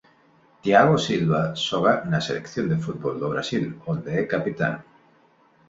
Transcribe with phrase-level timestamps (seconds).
[0.61, 4.75] Thiago Silva xoga na Selección de fútbol do Brasil onde é capitán.